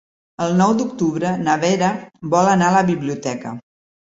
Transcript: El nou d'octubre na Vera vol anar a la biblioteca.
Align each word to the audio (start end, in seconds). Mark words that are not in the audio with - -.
El 0.45 0.55
nou 0.61 0.71
d'octubre 0.79 1.33
na 1.47 1.57
Vera 1.65 1.91
vol 2.35 2.51
anar 2.55 2.73
a 2.73 2.77
la 2.79 2.85
biblioteca. 2.91 3.57